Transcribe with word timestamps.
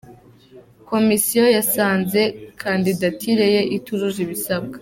Komisiyo 0.89 1.43
yasanze 1.57 2.21
kanditatire 2.61 3.45
ye 3.55 3.61
itujuje 3.77 4.19
ibisabwa. 4.25 4.77